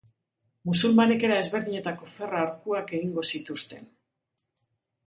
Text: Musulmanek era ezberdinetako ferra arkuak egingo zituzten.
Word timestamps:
Musulmanek 0.69 1.25
era 1.27 1.37
ezberdinetako 1.43 2.09
ferra 2.15 2.41
arkuak 2.47 2.95
egingo 3.01 3.29
zituzten. 3.35 3.89